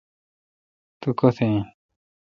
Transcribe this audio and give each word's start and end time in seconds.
تو 0.99 1.07
کتہ 1.19 1.43
این؟ 1.45 1.57